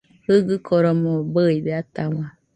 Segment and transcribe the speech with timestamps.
[0.25, 2.21] Jɨgɨkoromo bɨide atahau